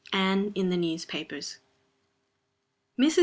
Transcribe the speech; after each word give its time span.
ANNE 0.13 0.51
IN 0.55 0.69
THE 0.71 0.77
NEWSPAPERS. 0.77 1.59
MRS. 2.99 3.19